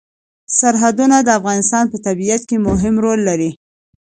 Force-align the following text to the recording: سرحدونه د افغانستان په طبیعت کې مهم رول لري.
سرحدونه 0.59 1.17
د 1.21 1.29
افغانستان 1.39 1.83
په 1.91 1.97
طبیعت 2.07 2.41
کې 2.49 2.57
مهم 2.67 2.95
رول 3.05 3.19
لري. 3.29 3.51